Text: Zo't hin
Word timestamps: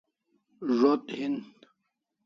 Zo't 0.79 1.07
hin 1.17 1.33